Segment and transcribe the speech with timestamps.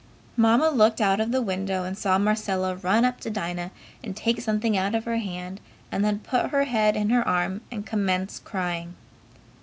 [0.35, 3.69] Mamma looked out of the window and saw Marcella run up to Dinah
[4.03, 7.61] and take something out of her hand and then put her head in her arm
[7.71, 8.95] and commence crying.